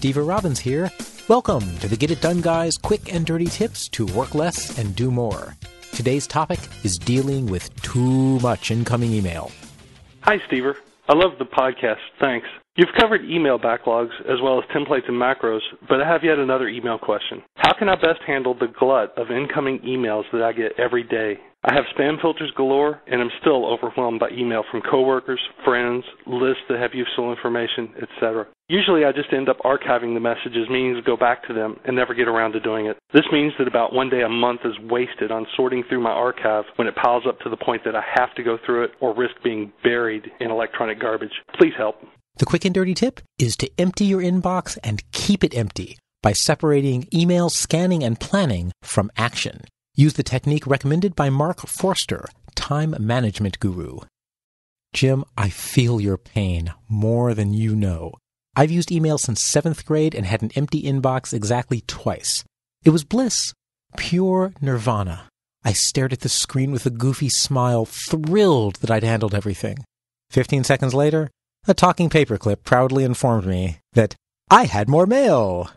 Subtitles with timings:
[0.00, 0.90] Stever Robbins here.
[1.28, 4.96] Welcome to the Get It Done Guys quick and dirty tips to work less and
[4.96, 5.54] do more.
[5.92, 9.52] Today's topic is dealing with too much incoming email.
[10.22, 10.76] Hi, Stever.
[11.10, 11.98] I love the podcast.
[12.18, 12.46] Thanks.
[12.76, 16.68] You've covered email backlogs as well as templates and macros, but I have yet another
[16.68, 17.42] email question.
[17.56, 21.38] How can I best handle the glut of incoming emails that I get every day?
[21.62, 26.62] I have spam filters galore, and I'm still overwhelmed by email from coworkers, friends, lists
[26.70, 28.46] that have useful information, etc.
[28.68, 31.94] Usually I just end up archiving the messages, meaning to go back to them and
[31.94, 32.96] never get around to doing it.
[33.12, 36.64] This means that about one day a month is wasted on sorting through my archive
[36.76, 39.14] when it piles up to the point that I have to go through it or
[39.14, 41.42] risk being buried in electronic garbage.
[41.58, 41.96] Please help.
[42.36, 46.32] The quick and dirty tip is to empty your inbox and keep it empty by
[46.32, 49.60] separating email scanning and planning from action.
[50.00, 53.98] Use the technique recommended by Mark Forster, time management guru.
[54.94, 58.14] Jim, I feel your pain more than you know.
[58.56, 62.42] I've used email since seventh grade and had an empty inbox exactly twice.
[62.82, 63.52] It was bliss,
[63.98, 65.28] pure nirvana.
[65.66, 69.84] I stared at the screen with a goofy smile, thrilled that I'd handled everything.
[70.30, 71.28] Fifteen seconds later,
[71.68, 74.16] a talking paperclip proudly informed me that
[74.50, 75.70] I had more mail.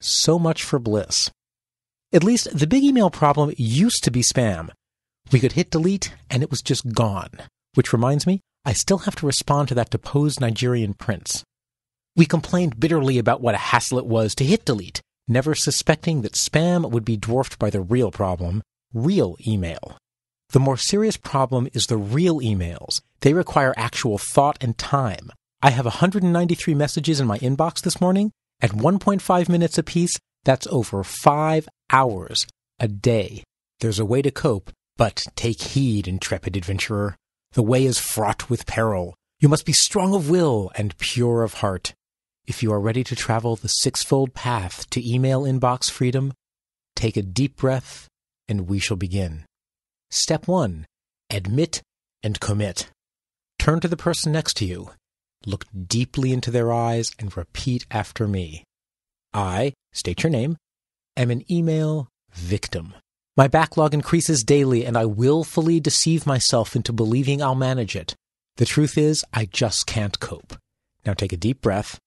[0.00, 1.30] So much for bliss.
[2.12, 4.70] At least the big email problem used to be spam.
[5.32, 7.30] We could hit delete and it was just gone.
[7.74, 11.44] Which reminds me, I still have to respond to that deposed Nigerian prince.
[12.14, 16.32] We complained bitterly about what a hassle it was to hit delete, never suspecting that
[16.32, 18.62] spam would be dwarfed by the real problem,
[18.94, 19.98] real email.
[20.50, 23.00] The more serious problem is the real emails.
[23.20, 25.30] They require actual thought and time.
[25.60, 28.30] I have 193 messages in my inbox this morning.
[28.62, 32.46] At 1.5 minutes apiece, that's over five hours
[32.78, 33.42] a day.
[33.80, 37.16] There's a way to cope, but take heed, intrepid adventurer.
[37.52, 39.14] The way is fraught with peril.
[39.40, 41.94] You must be strong of will and pure of heart.
[42.46, 46.32] If you are ready to travel the sixfold path to email inbox freedom,
[46.94, 48.08] take a deep breath
[48.48, 49.44] and we shall begin.
[50.10, 50.86] Step one,
[51.28, 51.82] admit
[52.22, 52.88] and commit.
[53.58, 54.90] Turn to the person next to you.
[55.44, 58.64] Look deeply into their eyes and repeat after me.
[59.34, 60.56] I, state your name,
[61.16, 62.94] am an email victim.
[63.36, 68.14] My backlog increases daily and I willfully deceive myself into believing I'll manage it.
[68.56, 70.56] The truth is, I just can't cope.
[71.04, 71.98] Now take a deep breath.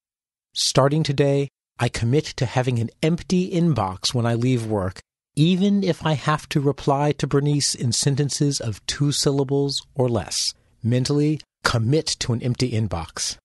[0.53, 4.99] Starting today, I commit to having an empty inbox when I leave work,
[5.35, 10.53] even if I have to reply to Bernice in sentences of two syllables or less.
[10.83, 13.37] Mentally, commit to an empty inbox.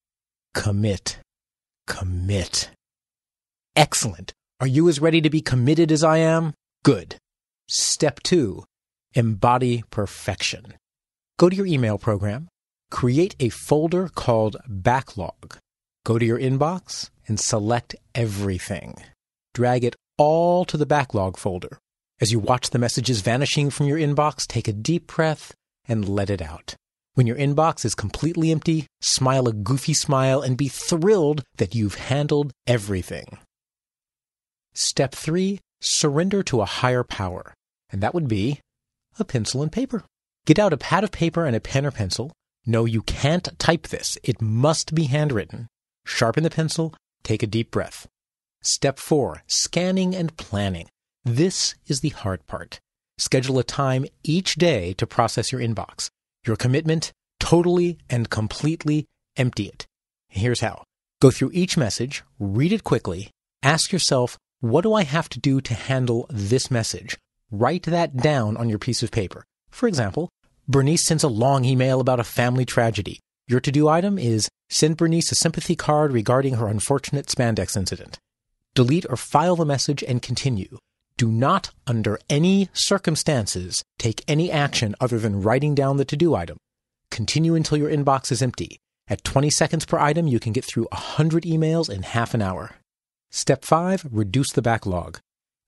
[0.55, 1.19] Commit.
[1.87, 2.71] Commit.
[3.77, 4.33] Excellent.
[4.61, 6.55] Are you as ready to be committed as I am?
[6.85, 7.17] Good.
[7.67, 8.65] Step two,
[9.13, 10.75] embody perfection.
[11.39, 12.47] Go to your email program,
[12.89, 15.59] create a folder called backlog.
[16.05, 18.95] Go to your inbox and select everything.
[19.55, 21.79] Drag it all to the backlog folder.
[22.21, 25.53] As you watch the messages vanishing from your inbox, take a deep breath
[25.89, 26.77] and let it out.
[27.15, 31.97] When your inbox is completely empty, smile a goofy smile and be thrilled that you've
[31.97, 33.39] handled everything.
[34.75, 37.55] Step three, surrender to a higher power.
[37.91, 38.61] And that would be
[39.19, 40.05] a pencil and paper.
[40.47, 42.33] Get out a pad of paper and a pen or pencil.
[42.67, 44.19] No, you can't type this.
[44.25, 45.69] It must be handwritten.
[46.07, 46.95] Sharpen the pencil.
[47.23, 48.07] Take a deep breath.
[48.63, 50.89] Step four, scanning and planning.
[51.25, 52.81] This is the hard part.
[53.19, 56.09] Schedule a time each day to process your inbox.
[56.47, 59.07] Your commitment, totally and completely
[59.37, 59.87] empty it.
[60.29, 60.83] Here's how.
[61.21, 63.31] Go through each message, read it quickly,
[63.63, 67.19] ask yourself, what do I have to do to handle this message?
[67.51, 69.45] Write that down on your piece of paper.
[69.71, 70.31] For example,
[70.67, 73.21] Bernice sends a long email about a family tragedy.
[73.47, 78.19] Your to do item is send Bernice a sympathy card regarding her unfortunate spandex incident.
[78.75, 80.79] Delete or file the message and continue.
[81.19, 86.35] Do not, under any circumstances, take any action other than writing down the to do
[86.35, 86.57] item.
[87.11, 88.79] Continue until your inbox is empty.
[89.09, 92.77] At 20 seconds per item, you can get through 100 emails in half an hour.
[93.37, 95.19] Step 5 Reduce the backlog.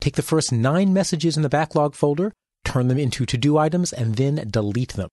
[0.00, 2.32] Take the first nine messages in the backlog folder,
[2.64, 5.08] turn them into to do items, and then delete them.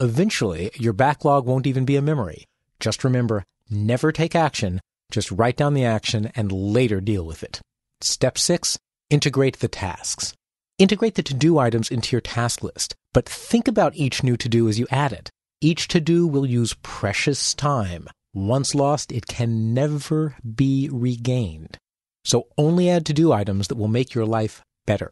[0.00, 2.46] Eventually, your backlog won't even be a memory.
[2.80, 7.60] Just remember never take action, just write down the action and later deal with it.
[8.00, 8.78] Step 6
[9.10, 10.32] Integrate the tasks.
[10.78, 14.48] Integrate the to do items into your task list, but think about each new to
[14.48, 15.28] do as you add it.
[15.60, 18.08] Each to do will use precious time.
[18.32, 21.76] Once lost, it can never be regained.
[22.28, 25.10] So only add to do items that will make your life better.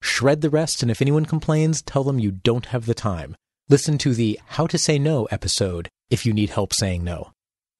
[0.00, 3.36] Shred the rest, and if anyone complains, tell them you don't have the time.
[3.68, 7.30] Listen to the How to Say No episode if you need help saying no.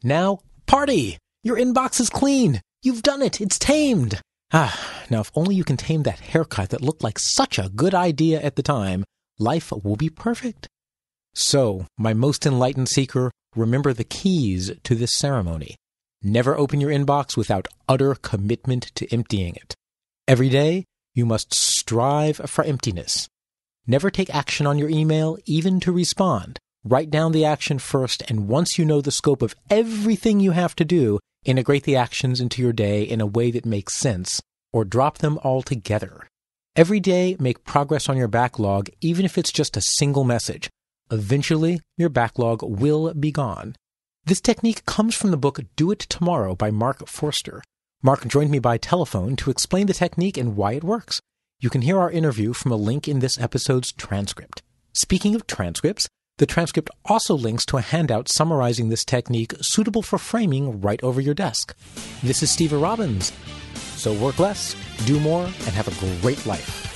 [0.03, 1.17] Now, party!
[1.43, 2.61] Your inbox is clean!
[2.83, 3.41] You've done it!
[3.41, 4.21] It's tamed!
[4.53, 4.79] Ah,
[5.09, 8.43] now if only you can tame that haircut that looked like such a good idea
[8.43, 9.05] at the time,
[9.39, 10.69] life will be perfect.
[11.35, 15.77] So, my most enlightened seeker, remember the keys to this ceremony.
[16.23, 19.75] Never open your inbox without utter commitment to emptying it.
[20.27, 20.85] Every day,
[21.15, 23.29] you must strive for emptiness.
[23.87, 26.59] Never take action on your email, even to respond.
[26.85, 30.75] Write down the action first, and once you know the scope of everything you have
[30.77, 34.41] to do, integrate the actions into your day in a way that makes sense,
[34.73, 36.29] or drop them altogether.
[36.75, 40.69] Every day, make progress on your backlog, even if it's just a single message.
[41.11, 43.77] Eventually, your backlog will be gone.
[44.27, 47.63] This technique comes from the book Do It Tomorrow by Mark Forster.
[48.03, 51.21] Mark joined me by telephone to explain the technique and why it works.
[51.61, 54.65] You can hear our interview from a link in this episode's transcript.
[54.95, 56.09] Speaking of transcripts,
[56.39, 61.21] the transcript also links to a handout summarizing this technique suitable for framing right over
[61.21, 61.77] your desk.
[62.21, 63.33] This is Stever Robbins.
[63.95, 64.75] So work less,
[65.05, 66.96] do more, and have a great life.